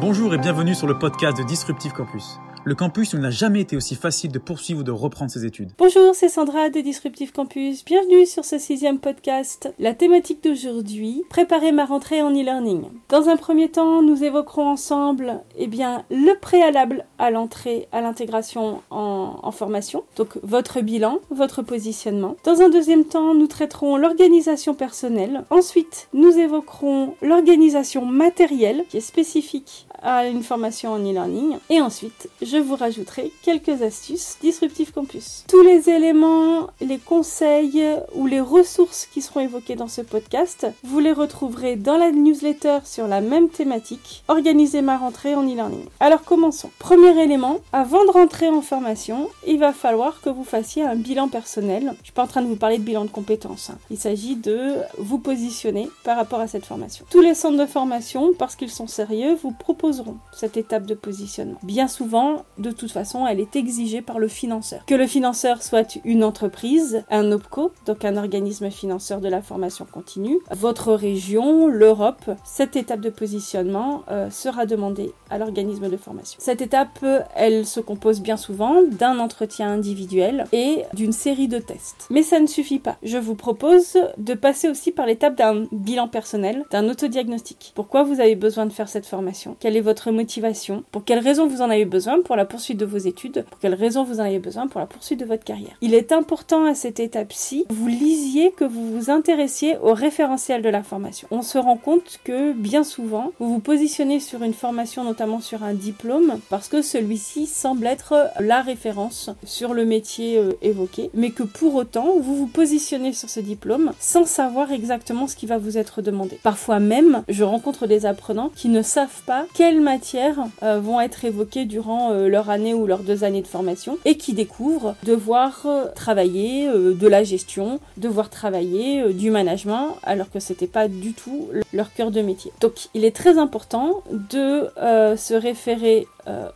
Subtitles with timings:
[0.00, 3.76] Bonjour et bienvenue sur le podcast de Disruptive Campus le campus, il n'a jamais été
[3.76, 5.70] aussi facile de poursuivre ou de reprendre ses études.
[5.78, 7.84] Bonjour, c'est Sandra de Disruptive Campus.
[7.84, 9.72] Bienvenue sur ce sixième podcast.
[9.78, 12.84] La thématique d'aujourd'hui, préparer ma rentrée en e-learning.
[13.08, 18.80] Dans un premier temps, nous évoquerons ensemble, eh bien, le préalable à l'entrée, à l'intégration
[18.90, 20.04] en, en formation.
[20.16, 22.36] Donc, votre bilan, votre positionnement.
[22.44, 25.44] Dans un deuxième temps, nous traiterons l'organisation personnelle.
[25.50, 31.56] Ensuite, nous évoquerons l'organisation matérielle, qui est spécifique à une formation en e-learning.
[31.70, 35.44] Et ensuite, je vous rajouterai quelques astuces Disruptive Campus.
[35.48, 37.84] Tous les éléments, les conseils
[38.14, 42.78] ou les ressources qui seront évoqués dans ce podcast, vous les retrouverez dans la newsletter
[42.84, 45.84] sur la même thématique, Organiser ma rentrée en e-learning.
[46.00, 46.70] Alors commençons.
[46.78, 51.28] Premier élément, avant de rentrer en formation, il va falloir que vous fassiez un bilan
[51.28, 51.94] personnel.
[51.98, 53.70] Je suis pas en train de vous parler de bilan de compétences.
[53.70, 53.78] Hein.
[53.90, 57.04] Il s'agit de vous positionner par rapport à cette formation.
[57.10, 61.58] Tous les centres de formation, parce qu'ils sont sérieux, vous proposent cette étape de positionnement.
[61.62, 64.84] Bien souvent, de toute façon, elle est exigée par le financeur.
[64.86, 69.86] Que le financeur soit une entreprise, un OPCO, donc un organisme financeur de la formation
[69.90, 76.38] continue, votre région, l'Europe, cette étape de positionnement euh, sera demandée à l'organisme de formation.
[76.40, 82.06] Cette étape, elle se compose bien souvent d'un entretien individuel et d'une série de tests.
[82.10, 82.96] Mais ça ne suffit pas.
[83.02, 87.72] Je vous propose de passer aussi par l'étape d'un bilan personnel, d'un autodiagnostic.
[87.74, 89.56] Pourquoi vous avez besoin de faire cette formation?
[89.58, 92.20] Quelle est votre motivation, pour quelles raisons vous en avez besoin?
[92.36, 95.20] La poursuite de vos études, pour quelles raisons vous en avez besoin pour la poursuite
[95.20, 95.76] de votre carrière.
[95.80, 100.68] Il est important à cette étape-ci, vous lisiez, que vous vous intéressiez au référentiel de
[100.68, 101.28] la formation.
[101.30, 105.62] On se rend compte que bien souvent, vous vous positionnez sur une formation, notamment sur
[105.62, 111.30] un diplôme, parce que celui-ci semble être la référence sur le métier euh, évoqué, mais
[111.30, 115.58] que pour autant, vous vous positionnez sur ce diplôme sans savoir exactement ce qui va
[115.58, 116.38] vous être demandé.
[116.42, 121.24] Parfois même, je rencontre des apprenants qui ne savent pas quelle matières euh, vont être
[121.24, 125.62] évoquées durant euh, leur année ou leurs deux années de formation et qui découvrent devoir
[125.66, 131.48] euh, travailler de la gestion, devoir travailler du management alors que c'était pas du tout
[131.72, 132.52] leur cœur de métier.
[132.60, 134.68] Donc il est très important de
[135.16, 136.06] se référer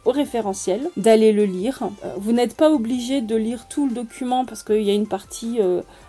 [0.04, 1.80] au référentiel, d'aller le lire.
[2.16, 5.58] vous n'êtes pas obligé de lire tout le document parce qu'il y a une partie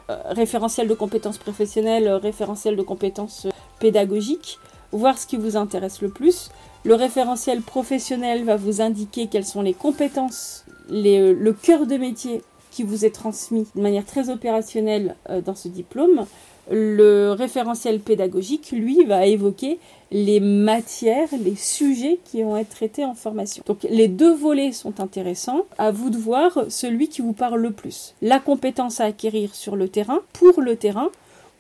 [0.09, 3.47] référentiel de compétences professionnelles, référentiel de compétences
[3.79, 4.59] pédagogiques,
[4.91, 6.49] voir ce qui vous intéresse le plus.
[6.83, 12.41] Le référentiel professionnel va vous indiquer quelles sont les compétences, euh, le cœur de métier
[12.71, 16.25] qui vous est transmis de manière très opérationnelle euh, dans ce diplôme.
[16.69, 19.79] Le référentiel pédagogique, lui, va évoquer
[20.11, 23.63] les matières, les sujets qui vont être traités en formation.
[23.65, 25.65] Donc les deux volets sont intéressants.
[25.77, 28.15] À vous de voir celui qui vous parle le plus.
[28.21, 31.09] La compétence à acquérir sur le terrain, pour le terrain,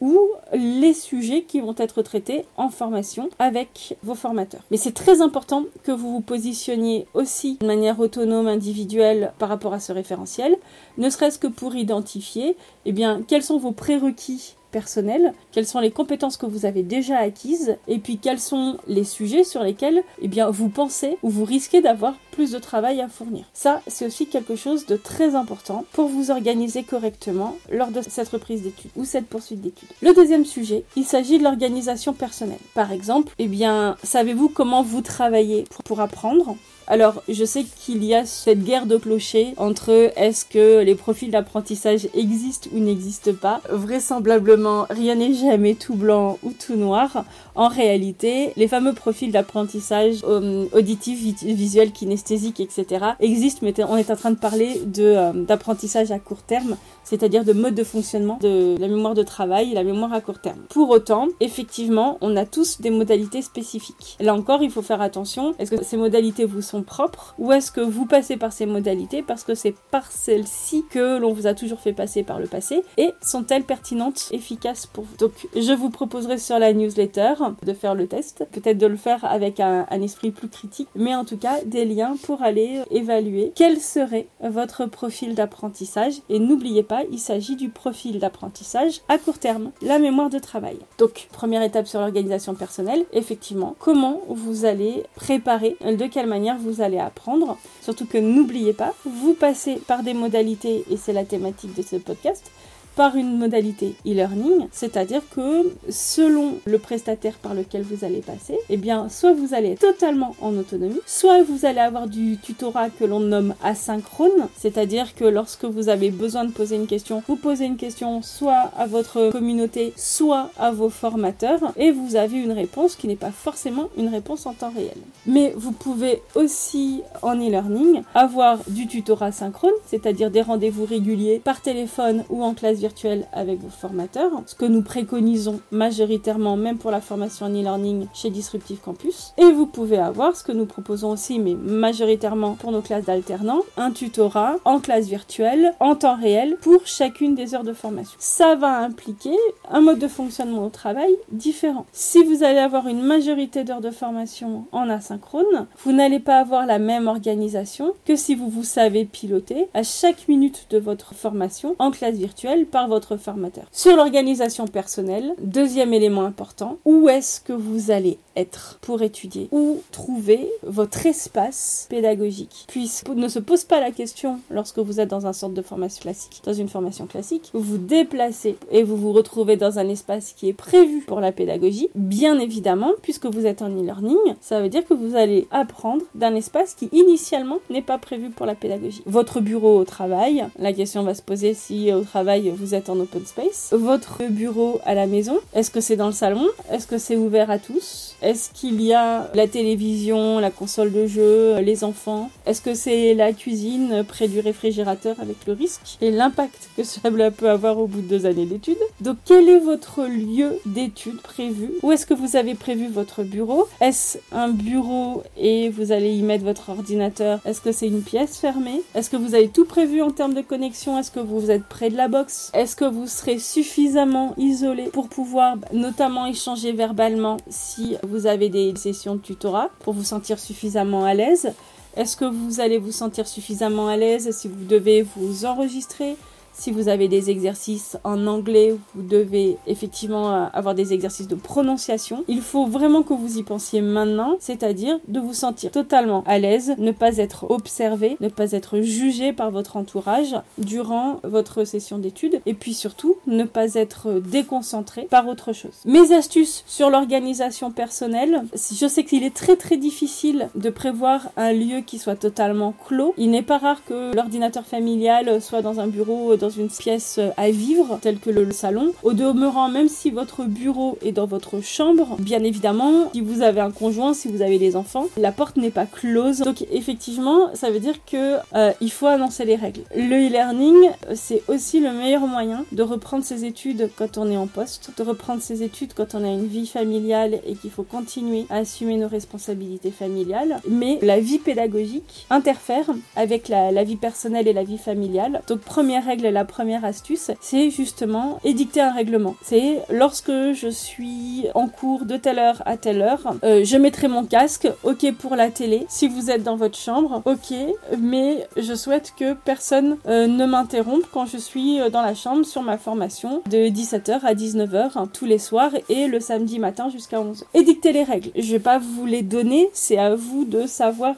[0.01, 4.61] ou les sujets qui vont être traités en formation avec vos formateurs.
[4.71, 9.73] Mais c'est très important que vous vous positionniez aussi de manière autonome, individuelle par rapport
[9.73, 10.55] à ce référentiel,
[10.97, 12.55] ne serait-ce que pour identifier
[12.85, 17.17] eh bien, quels sont vos prérequis personnel, quelles sont les compétences que vous avez déjà
[17.17, 21.81] acquises, et puis quels sont les sujets sur lesquels eh vous pensez ou vous risquez
[21.81, 23.45] d'avoir plus de travail à fournir.
[23.53, 28.29] Ça, c'est aussi quelque chose de très important pour vous organiser correctement lors de cette
[28.29, 29.89] reprise d'études ou cette poursuite d'études.
[30.01, 32.59] Le deuxième sujet, il s'agit de l'organisation personnelle.
[32.75, 36.55] Par exemple, eh bien, savez-vous comment vous travaillez pour apprendre?
[36.89, 41.29] Alors, je sais qu'il y a cette guerre de clochers entre est-ce que les profils
[41.29, 43.59] d'apprentissage existent ou n'existent pas.
[43.69, 47.25] Vraisemblablement, rien n'est jamais tout blanc ou tout noir.
[47.55, 53.05] En réalité, les fameux profils d'apprentissage euh, auditif, visuel, kinesthésique, etc.
[53.19, 57.51] existent, mais on est en train de parler euh, d'apprentissage à court terme, c'est-à-dire de
[57.51, 60.59] mode de fonctionnement de la mémoire de travail et la mémoire à court terme.
[60.69, 64.15] Pour autant, effectivement, on a tous des modalités spécifiques.
[64.21, 65.53] Là encore, il faut faire attention.
[65.59, 69.21] Est-ce que ces modalités vous sont propres ou est-ce que vous passez par ces modalités
[69.21, 72.83] parce que c'est par celles-ci que l'on vous a toujours fait passer par le passé
[72.97, 75.15] et sont-elles pertinentes, efficaces pour vous?
[75.17, 77.33] Donc, je vous proposerai sur la newsletter
[77.63, 81.25] de faire le test, peut-être de le faire avec un, esprit plus critique, mais en
[81.25, 86.21] tout cas des liens pour aller évaluer quel serait votre profil d'apprentissage.
[86.29, 90.77] Et n'oubliez pas, il s'agit du profil d'apprentissage à court terme, la mémoire de travail.
[90.97, 96.66] Donc, première étape sur l'organisation personnelle, effectivement, comment vous allez préparer, de quelle manière vous
[96.81, 97.57] allez apprendre.
[97.81, 101.95] Surtout que n'oubliez pas, vous passez par des modalités, et c'est la thématique de ce
[101.95, 102.51] podcast,
[102.97, 108.77] par une modalité e-learning, c'est-à-dire que selon le prestataire par lequel vous allez passer, eh
[108.77, 113.19] bien, soit vous allez totalement en autonomie, soit vous allez avoir du tutorat que l'on
[113.19, 117.77] nomme asynchrone, c'est-à-dire que lorsque vous avez besoin de poser une question, vous posez une
[117.77, 123.07] question soit à votre communauté, soit à vos formateurs, et vous avez une réponse qui
[123.07, 124.97] n'est pas forcément une réponse en temps réel.
[125.27, 131.61] Mais vous pouvez aussi en e-learning avoir du tutorat synchrone, c'est-à-dire des rendez-vous réguliers par
[131.61, 132.86] téléphone ou en classe virtuelle
[133.33, 138.29] avec vos formateurs, ce que nous préconisons majoritairement même pour la formation en e-learning chez
[138.29, 139.33] Disruptive Campus.
[139.37, 143.61] Et vous pouvez avoir ce que nous proposons aussi, mais majoritairement pour nos classes d'alternants,
[143.77, 148.17] un tutorat en classe virtuelle en temps réel pour chacune des heures de formation.
[148.19, 149.35] Ça va impliquer
[149.69, 151.85] un mode de fonctionnement au travail différent.
[151.91, 156.65] Si vous allez avoir une majorité d'heures de formation en asynchrone, vous n'allez pas avoir
[156.65, 161.75] la même organisation que si vous vous savez piloter à chaque minute de votre formation
[161.79, 163.63] en classe virtuelle votre formateur.
[163.71, 169.47] Sur l'organisation personnelle, deuxième élément important, où est-ce que vous allez être pour étudier?
[169.51, 172.65] Où trouver votre espace pédagogique?
[172.67, 176.01] Puisque ne se pose pas la question lorsque vous êtes dans un centre de formation
[176.01, 180.33] classique, dans une formation classique, vous vous déplacez et vous vous retrouvez dans un espace
[180.33, 184.69] qui est prévu pour la pédagogie, bien évidemment, puisque vous êtes en e-learning, ça veut
[184.69, 189.01] dire que vous allez apprendre d'un espace qui initialement n'est pas prévu pour la pédagogie.
[189.05, 192.99] Votre bureau au travail, la question va se poser si au travail vous êtes en
[192.99, 193.69] open space.
[193.71, 196.47] Votre bureau à la maison, est-ce que c'est dans le salon?
[196.71, 198.15] Est-ce que c'est ouvert à tous?
[198.21, 202.29] Est-ce qu'il y a la télévision, la console de jeu, les enfants?
[202.45, 207.31] Est-ce que c'est la cuisine près du réfrigérateur avec le risque et l'impact que cela
[207.31, 208.77] peut avoir au bout de deux années d'études?
[209.01, 211.71] Donc quel est votre lieu d'études prévu?
[211.83, 213.67] Où est-ce que vous avez prévu votre bureau?
[213.81, 217.39] Est-ce un bureau et vous allez y mettre votre ordinateur?
[217.45, 218.81] Est-ce que c'est une pièce fermée?
[218.95, 220.97] Est-ce que vous avez tout prévu en termes de connexion?
[220.97, 222.51] Est-ce que vous êtes près de la box?
[222.57, 228.75] Est-ce que vous serez suffisamment isolé pour pouvoir notamment échanger verbalement si vous avez des
[228.75, 231.53] sessions de tutorat pour vous sentir suffisamment à l'aise?
[231.95, 236.17] Est-ce que vous allez vous sentir suffisamment à l'aise si vous devez vous enregistrer?
[236.57, 241.35] Si vous avez des exercices en anglais, vous devez effectivement euh, avoir des exercices de
[241.35, 242.23] prononciation.
[242.27, 246.73] Il faut vraiment que vous y pensiez maintenant, c'est-à-dire de vous sentir totalement à l'aise,
[246.77, 252.41] ne pas être observé, ne pas être jugé par votre entourage durant votre session d'études
[252.45, 255.73] et puis surtout ne pas être déconcentré par autre chose.
[255.85, 261.53] Mes astuces sur l'organisation personnelle, je sais qu'il est très très difficile de prévoir un
[261.53, 263.13] lieu qui soit totalement clos.
[263.17, 267.99] Il n'est pas rare que l'ordinateur familial soit dans un bureau, une pièce à vivre,
[268.01, 268.93] telle que le salon.
[269.03, 273.61] Au demeurant, même si votre bureau est dans votre chambre, bien évidemment, si vous avez
[273.61, 276.39] un conjoint, si vous avez des enfants, la porte n'est pas close.
[276.39, 279.81] Donc effectivement, ça veut dire que euh, il faut annoncer les règles.
[279.95, 284.47] Le e-learning, c'est aussi le meilleur moyen de reprendre ses études quand on est en
[284.47, 288.45] poste, de reprendre ses études quand on a une vie familiale et qu'il faut continuer
[288.49, 290.59] à assumer nos responsabilités familiales.
[290.69, 292.85] Mais la vie pédagogique interfère
[293.15, 295.41] avec la, la vie personnelle et la vie familiale.
[295.47, 299.35] Donc première règle, première astuce, c'est justement édicter un règlement.
[299.41, 304.07] C'est lorsque je suis en cours de telle heure à telle heure, euh, je mettrai
[304.07, 305.85] mon casque, ok pour la télé.
[305.89, 307.53] Si vous êtes dans votre chambre, ok,
[307.97, 312.45] mais je souhaite que personne euh, ne m'interrompe quand je suis euh, dans la chambre
[312.45, 316.89] sur ma formation de 17h à 19h hein, tous les soirs et le samedi matin
[316.89, 317.43] jusqu'à 11h.
[317.53, 318.31] Édicter les règles.
[318.35, 321.15] Je vais pas vous les donner, c'est à vous de savoir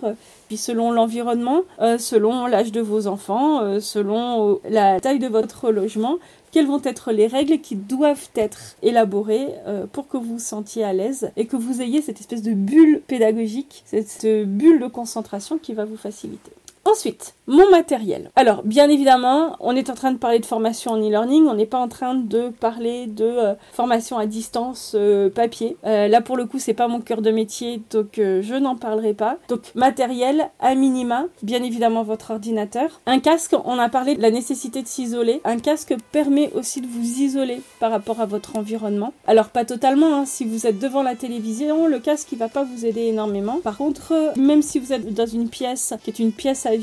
[0.50, 5.28] puis selon l'environnement, euh, selon l'âge de vos enfants, euh, selon euh, la taille de
[5.28, 6.18] votre logement,
[6.51, 9.50] quelles vont être les règles qui doivent être élaborées
[9.94, 13.04] pour que vous vous sentiez à l'aise et que vous ayez cette espèce de bulle
[13.06, 16.52] pédagogique, cette bulle de concentration qui va vous faciliter.
[16.90, 18.31] Ensuite, mon matériel.
[18.36, 21.66] Alors, bien évidemment, on est en train de parler de formation en e-learning, on n'est
[21.66, 25.78] pas en train de parler de euh, formation à distance euh, papier.
[25.86, 29.14] Euh, là, pour le coup, c'est pas mon cœur de métier, donc je n'en parlerai
[29.14, 29.38] pas.
[29.50, 33.02] Donc, matériel, à minima, bien évidemment votre ordinateur.
[33.06, 35.42] Un casque, on a parlé de la nécessité de s'isoler.
[35.44, 39.14] Un casque permet aussi de vous isoler par rapport à votre environnement.
[39.28, 40.26] Alors, pas totalement, hein.
[40.26, 43.60] si vous êtes devant la télévision, le casque, il va pas vous aider énormément.
[43.64, 46.79] Par contre, même si vous êtes dans une pièce qui est une pièce à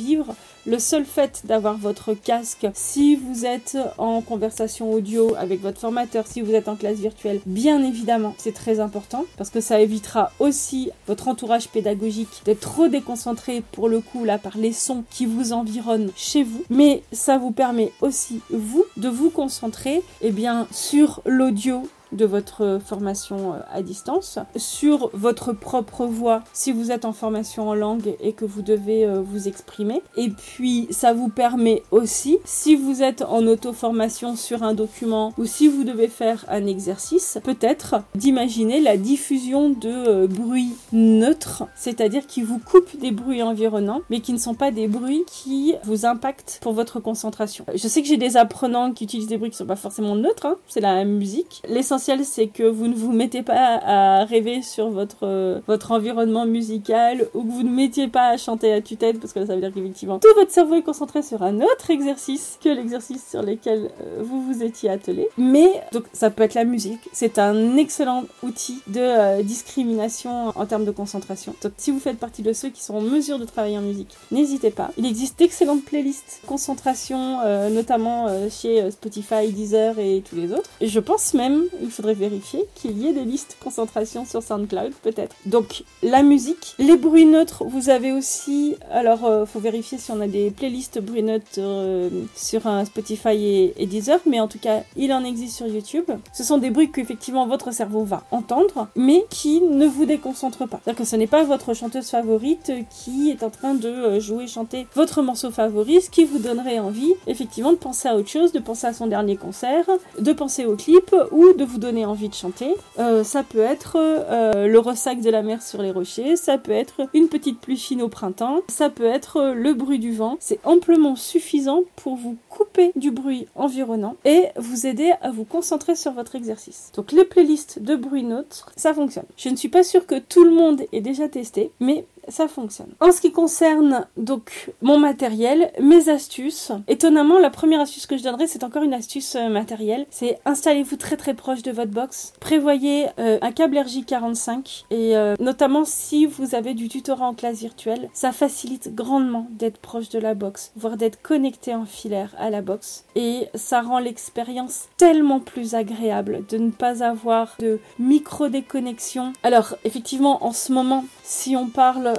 [0.66, 6.26] le seul fait d'avoir votre casque, si vous êtes en conversation audio avec votre formateur,
[6.26, 10.32] si vous êtes en classe virtuelle, bien évidemment, c'est très important parce que ça évitera
[10.38, 15.26] aussi votre entourage pédagogique d'être trop déconcentré pour le coup là par les sons qui
[15.26, 20.66] vous environnent chez vous, mais ça vous permet aussi vous de vous concentrer eh bien
[20.72, 21.82] sur l'audio
[22.16, 27.68] de votre formation euh, à distance, sur votre propre voix si vous êtes en formation
[27.68, 30.02] en langue et que vous devez euh, vous exprimer.
[30.16, 35.44] Et puis ça vous permet aussi, si vous êtes en auto-formation sur un document ou
[35.44, 42.26] si vous devez faire un exercice, peut-être d'imaginer la diffusion de euh, bruits neutres, c'est-à-dire
[42.26, 46.06] qui vous coupent des bruits environnants, mais qui ne sont pas des bruits qui vous
[46.06, 47.66] impactent pour votre concentration.
[47.74, 50.46] Je sais que j'ai des apprenants qui utilisent des bruits qui sont pas forcément neutres,
[50.46, 51.62] hein, c'est la musique.
[51.68, 56.46] L'essentiel c'est que vous ne vous mettez pas à rêver sur votre, euh, votre environnement
[56.46, 59.60] musical ou que vous ne mettiez pas à chanter à tue-tête parce que ça veut
[59.60, 63.90] dire qu'effectivement tout votre cerveau est concentré sur un autre exercice que l'exercice sur lequel
[64.00, 65.28] euh, vous vous étiez attelé.
[65.36, 70.66] Mais donc ça peut être la musique, c'est un excellent outil de euh, discrimination en
[70.66, 71.54] termes de concentration.
[71.62, 74.16] Donc si vous faites partie de ceux qui sont en mesure de travailler en musique,
[74.30, 74.90] n'hésitez pas.
[74.96, 80.70] Il existe d'excellentes playlists concentration, notamment chez Spotify, Deezer et tous les autres.
[80.80, 85.34] Je pense même, il faudrait vérifier, qu'il y ait des listes concentration sur SoundCloud peut-être.
[85.46, 90.20] Donc la musique, les bruits neutres, vous avez aussi, alors euh, faut vérifier si on
[90.20, 94.82] a des playlists bruits neutres euh, sur un Spotify et, Deezer, mais en tout cas
[94.96, 96.04] il en existe sur YouTube.
[96.32, 100.80] Ce sont des bruits qu'effectivement votre cerveau va entendre, mais qui ne vous déconcentrent pas.
[100.84, 104.46] C'est-à-dire que ce n'est pas votre chanteuse favorite qui est en train de euh, jouer,
[104.46, 108.52] chanter votre morceau favori, ce qui vous donnerait envie effectivement de penser à autre chose,
[108.52, 109.86] de penser à son dernier concert,
[110.18, 112.74] de penser au clip ou de vous donner envie de chanter.
[112.98, 116.72] Euh, ça peut être euh, le ressac de la mer sur les rochers, ça peut
[116.72, 120.36] être une petite pluie fine au printemps, ça peut être le bruit du vent.
[120.40, 125.94] C'est amplement suffisant pour vous couper du bruit environnant et vous aider à vous concentrer
[125.94, 126.90] sur votre exercice.
[126.94, 129.26] Donc les playlists de bruit neutre, ça fonctionne.
[129.36, 132.92] Je ne suis pas sûre que tout le monde ait déjà testé, mais ça fonctionne.
[133.00, 138.22] En ce qui concerne donc mon matériel, mes astuces, étonnamment la première astuce que je
[138.22, 142.32] donnerai c'est encore une astuce euh, matérielle, c'est installez-vous très très proche de votre box,
[142.40, 147.58] prévoyez euh, un câble RJ45 et euh, notamment si vous avez du tutorat en classe
[147.58, 152.50] virtuelle, ça facilite grandement d'être proche de la box, voire d'être connecté en filaire à
[152.50, 158.48] la box et ça rend l'expérience tellement plus agréable de ne pas avoir de micro
[158.48, 159.32] déconnexion.
[159.42, 162.14] Alors effectivement en ce moment si on parle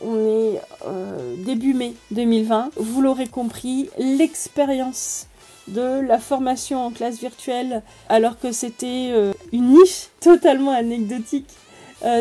[0.00, 2.70] on est euh, début mai 2020.
[2.76, 5.26] Vous l'aurez compris, l'expérience
[5.68, 11.50] de la formation en classe virtuelle, alors que c'était euh, une niche totalement anecdotique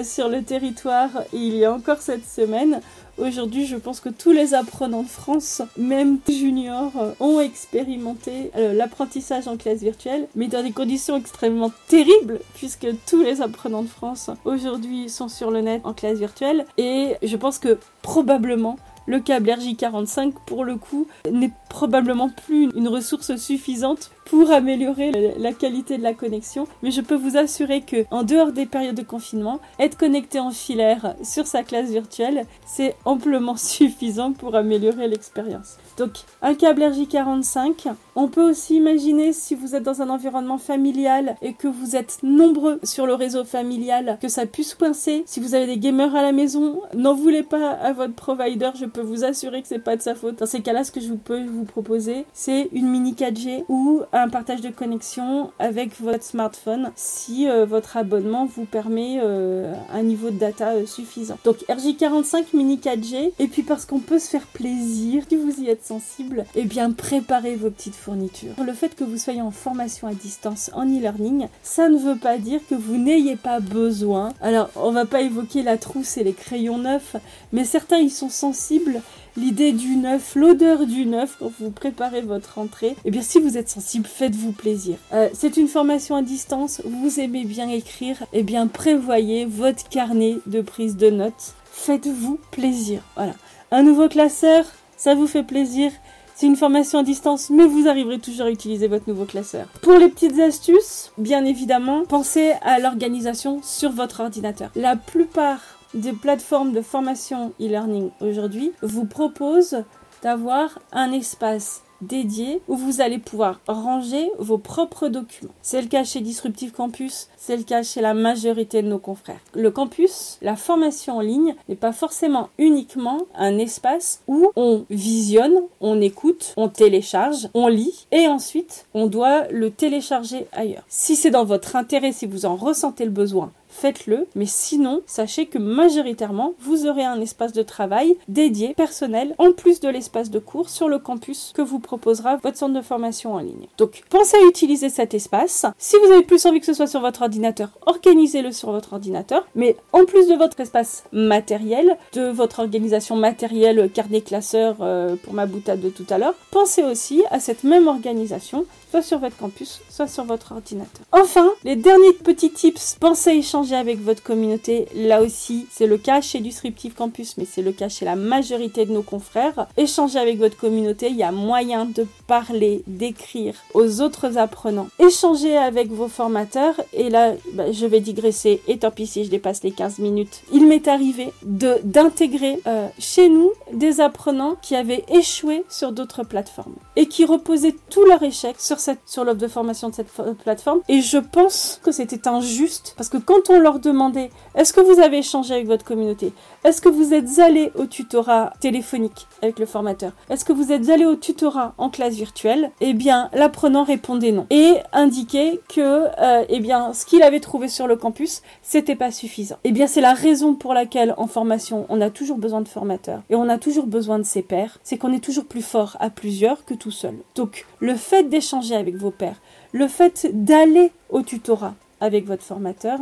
[0.03, 2.81] sur le territoire il y a encore cette semaine,
[3.17, 9.57] Aujourd'hui, je pense que tous les apprenants de France, même juniors, ont expérimenté l'apprentissage en
[9.57, 15.09] classe virtuelle, mais dans des conditions extrêmement terribles, puisque tous les apprenants de France aujourd'hui
[15.09, 16.65] sont sur le net en classe virtuelle.
[16.77, 22.87] Et je pense que probablement le câble RJ45 pour le coup n'est probablement plus une
[22.87, 28.05] ressource suffisante pour améliorer la qualité de la connexion, mais je peux vous assurer que
[28.11, 32.95] en dehors des périodes de confinement, être connecté en filaire sur sa classe virtuelle, c'est
[33.05, 35.77] amplement suffisant pour améliorer l'expérience.
[35.97, 41.35] Donc un câble RJ45, on peut aussi imaginer si vous êtes dans un environnement familial
[41.41, 45.23] et que vous êtes nombreux sur le réseau familial que ça puisse coincer.
[45.25, 48.85] Si vous avez des gamers à la maison, n'en voulez pas à votre provider, je
[48.85, 50.39] peux vous assurer que c'est pas de sa faute.
[50.39, 54.29] Dans ces cas-là, ce que je peux vous proposer, c'est une mini 4G ou un
[54.29, 60.29] partage de connexion avec votre smartphone si euh, votre abonnement vous permet euh, un niveau
[60.29, 61.37] de data euh, suffisant.
[61.43, 65.69] Donc RJ45 mini 4G et puis parce qu'on peut se faire plaisir, si vous y
[65.69, 68.53] êtes sensible, et eh bien préparez vos petites fournitures.
[68.63, 72.37] Le fait que vous soyez en formation à distance en e-learning, ça ne veut pas
[72.37, 74.33] dire que vous n'ayez pas besoin.
[74.41, 77.15] Alors on va pas évoquer la trousse et les crayons neufs,
[77.51, 79.01] mais certains y sont sensibles
[79.37, 82.95] l'idée du neuf, l'odeur du neuf quand vous préparez votre entrée.
[83.05, 84.97] Eh bien, si vous êtes sensible, faites-vous plaisir.
[85.13, 90.39] Euh, c'est une formation à distance, vous aimez bien écrire, eh bien, prévoyez votre carnet
[90.47, 91.53] de prise de notes.
[91.71, 93.01] Faites-vous plaisir.
[93.15, 93.33] Voilà.
[93.71, 94.65] Un nouveau classeur,
[94.97, 95.91] ça vous fait plaisir.
[96.35, 99.67] C'est une formation à distance, mais vous arriverez toujours à utiliser votre nouveau classeur.
[99.81, 104.69] Pour les petites astuces, bien évidemment, pensez à l'organisation sur votre ordinateur.
[104.75, 109.83] La plupart des plateformes de formation e-learning aujourd'hui vous proposent
[110.21, 115.53] d'avoir un espace dédié où vous allez pouvoir ranger vos propres documents.
[115.61, 119.39] C'est le cas chez Disruptive Campus, c'est le cas chez la majorité de nos confrères.
[119.55, 125.59] Le campus, la formation en ligne n'est pas forcément uniquement un espace où on visionne,
[125.81, 130.83] on écoute, on télécharge, on lit et ensuite on doit le télécharger ailleurs.
[130.87, 134.27] Si c'est dans votre intérêt, si vous en ressentez le besoin, faites-le.
[134.35, 139.79] Mais sinon, sachez que majoritairement, vous aurez un espace de travail dédié, personnel, en plus
[139.79, 143.39] de l'espace de cours sur le campus que vous proposera votre centre de formation en
[143.39, 143.67] ligne.
[143.77, 145.65] Donc, pensez à utiliser cet espace.
[145.77, 149.45] Si vous avez plus envie que ce soit sur votre ordinateur, organisez-le sur votre ordinateur.
[149.55, 155.33] Mais en plus de votre espace matériel, de votre organisation matérielle, carnet classeur euh, pour
[155.33, 159.37] ma boutade de tout à l'heure, pensez aussi à cette même organisation soit sur votre
[159.37, 161.05] campus, soit sur votre ordinateur.
[161.11, 164.87] Enfin, les derniers petits tips, pensez à échanger avec votre communauté.
[164.95, 168.85] Là aussi, c'est le cas chez Disruptive Campus, mais c'est le cas chez la majorité
[168.85, 169.67] de nos confrères.
[169.77, 174.87] Échangez avec votre communauté, il y a moyen de parler, d'écrire aux autres apprenants.
[174.99, 179.29] Échangez avec vos formateurs, et là, bah, je vais digresser, et tant pis si je
[179.29, 180.43] dépasse les 15 minutes.
[180.53, 186.75] Il m'est arrivé d'intégrer euh, chez nous des apprenants qui avaient échoué sur d'autres plateformes
[186.95, 190.11] et qui reposaient tout leur échec sur sur l'offre de formation de cette
[190.43, 190.81] plateforme.
[190.87, 194.99] Et je pense que c'était injuste parce que quand on leur demandait est-ce que vous
[194.99, 196.33] avez échangé avec votre communauté?
[196.63, 200.11] Est-ce que vous êtes allé au tutorat téléphonique avec le formateur?
[200.29, 202.71] Est-ce que vous êtes allé au tutorat en classe virtuelle?
[202.81, 204.47] Eh bien, l'apprenant répondait non.
[204.49, 209.11] Et indiquait que euh, eh bien ce qu'il avait trouvé sur le campus, c'était pas
[209.11, 209.57] suffisant.
[209.63, 213.21] Eh bien, c'est la raison pour laquelle en formation, on a toujours besoin de formateurs
[213.29, 216.09] et on a toujours besoin de ses pairs, c'est qu'on est toujours plus fort à
[216.09, 217.15] plusieurs que tout seul.
[217.35, 219.39] Donc, le fait d'échanger avec vos pairs,
[219.71, 222.99] le fait d'aller au tutorat avec votre formateur,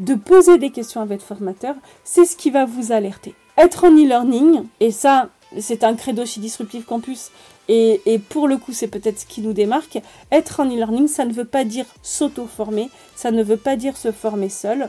[0.00, 1.74] de poser des questions à votre formateur,
[2.04, 3.34] c'est ce qui va vous alerter.
[3.56, 7.30] Être en e-learning, et ça, c'est un credo chez Disruptive Campus,
[7.68, 9.98] et, et pour le coup, c'est peut-être ce qui nous démarque.
[10.30, 14.12] Être en e-learning, ça ne veut pas dire s'auto-former, ça ne veut pas dire se
[14.12, 14.88] former seul.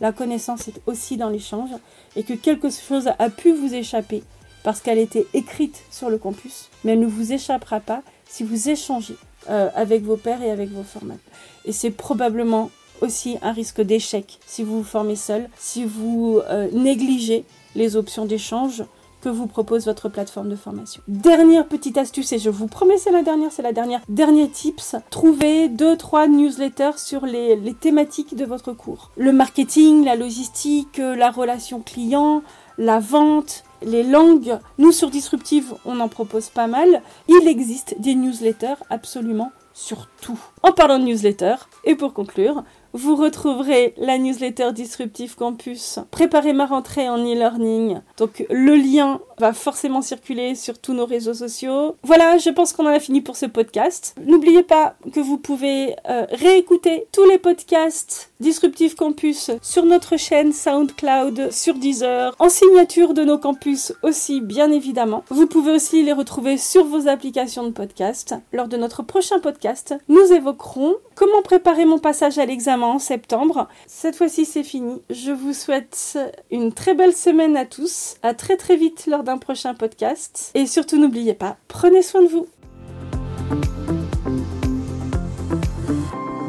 [0.00, 1.70] La connaissance est aussi dans l'échange,
[2.16, 4.22] et que quelque chose a pu vous échapper
[4.64, 8.70] parce qu'elle était écrite sur le campus, mais elle ne vous échappera pas si vous
[8.70, 9.16] échangez
[9.50, 11.18] euh, avec vos pairs et avec vos formats.
[11.66, 12.70] Et c'est probablement
[13.04, 17.44] aussi un risque d'échec si vous vous formez seul, si vous euh, négligez
[17.74, 18.84] les options d'échange
[19.20, 21.02] que vous propose votre plateforme de formation.
[21.08, 24.02] Dernière petite astuce, et je vous promets c'est la dernière, c'est la dernière.
[24.08, 29.12] Dernier tips, trouvez deux, trois newsletters sur les, les thématiques de votre cours.
[29.16, 32.42] Le marketing, la logistique, la relation client,
[32.76, 34.58] la vente, les langues.
[34.76, 37.02] Nous, sur Disruptive, on en propose pas mal.
[37.28, 40.38] Il existe des newsletters absolument sur tout.
[40.62, 42.62] En parlant de newsletter, et pour conclure,
[42.94, 45.98] vous retrouverez la newsletter Disruptive Campus.
[46.12, 48.00] Préparez ma rentrée en e-learning.
[48.16, 51.96] Donc le lien va forcément circuler sur tous nos réseaux sociaux.
[52.02, 54.14] Voilà, je pense qu'on en a fini pour ce podcast.
[54.24, 60.52] N'oubliez pas que vous pouvez euh, réécouter tous les podcasts Disruptive Campus sur notre chaîne
[60.52, 65.24] SoundCloud, sur Deezer, en signature de nos campus aussi, bien évidemment.
[65.30, 68.34] Vous pouvez aussi les retrouver sur vos applications de podcast.
[68.52, 73.68] Lors de notre prochain podcast, nous évoquerons comment préparer mon passage à l'examen en septembre.
[73.86, 75.00] Cette fois-ci, c'est fini.
[75.10, 76.18] Je vous souhaite
[76.50, 78.16] une très belle semaine à tous.
[78.22, 80.50] À très très vite d'un prochain podcast.
[80.54, 82.46] Et surtout, n'oubliez pas, prenez soin de vous.